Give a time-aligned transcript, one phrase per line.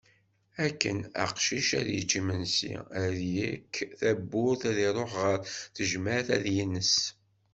[0.65, 5.37] Akken, aqcic ad yečč imensi, ad yekk tawwurt ad iruḥ ɣer
[5.75, 6.95] tejmeɛt ad ines.